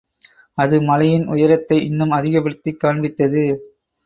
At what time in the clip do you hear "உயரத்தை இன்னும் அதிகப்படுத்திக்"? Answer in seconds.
1.27-2.79